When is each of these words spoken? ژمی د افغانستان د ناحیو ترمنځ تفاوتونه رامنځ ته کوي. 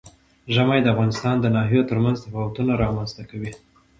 ژمی 0.53 0.79
د 0.83 0.87
افغانستان 0.93 1.35
د 1.39 1.45
ناحیو 1.55 1.87
ترمنځ 1.89 2.17
تفاوتونه 2.25 2.71
رامنځ 2.83 3.09
ته 3.17 3.23
کوي. 3.29 3.51